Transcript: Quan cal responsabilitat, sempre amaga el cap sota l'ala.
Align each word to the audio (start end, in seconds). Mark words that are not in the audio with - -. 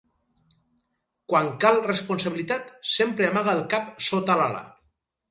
Quan 1.33 1.49
cal 1.65 1.81
responsabilitat, 1.87 2.71
sempre 2.93 3.27
amaga 3.27 3.53
el 3.59 3.61
cap 3.75 4.01
sota 4.07 4.39
l'ala. 4.41 4.63